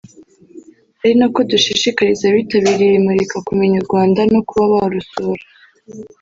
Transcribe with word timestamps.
ari 1.01 1.13
nako 1.19 1.39
dushishikariza 1.51 2.23
abitabiriye 2.27 2.87
iri 2.91 3.03
murika 3.05 3.37
kumenya 3.47 3.75
u 3.79 3.85
Rwanda 3.87 4.19
no 4.31 4.41
kuba 4.47 4.65
barusura 4.73 5.43